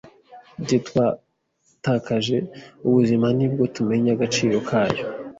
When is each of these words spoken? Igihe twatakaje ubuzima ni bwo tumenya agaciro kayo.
Igihe 0.59 0.79
twatakaje 0.89 2.37
ubuzima 2.87 3.27
ni 3.37 3.47
bwo 3.51 3.63
tumenya 3.75 4.09
agaciro 4.15 4.57
kayo. 4.69 5.03